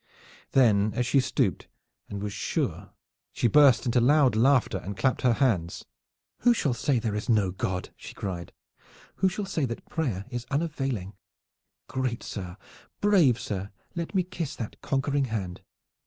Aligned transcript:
Then 0.53 0.93
as 0.95 1.05
she 1.05 1.19
stooped 1.19 1.67
and 2.09 2.23
was 2.23 2.33
sure 2.33 2.89
she 3.33 3.47
burst 3.47 3.85
into 3.85 4.01
loud 4.01 4.35
laughter 4.35 4.79
and 4.79 4.97
clapped 4.97 5.21
her 5.21 5.33
hands. 5.33 5.85
"Who 6.39 6.55
shall 6.55 6.73
say 6.73 6.97
there 6.97 7.13
is 7.13 7.29
no 7.29 7.51
God?" 7.51 7.91
she 7.95 8.15
cried. 8.15 8.51
"Who 9.17 9.29
shall 9.29 9.45
say 9.45 9.65
that 9.65 9.87
prayer 9.89 10.25
is 10.31 10.47
unavailing? 10.49 11.13
Great 11.87 12.23
sir, 12.23 12.57
brave 12.99 13.39
sir, 13.39 13.69
let 13.93 14.15
me 14.15 14.23
kiss 14.23 14.55
that 14.55 14.81
conquering 14.81 15.25
hand!" 15.25 15.61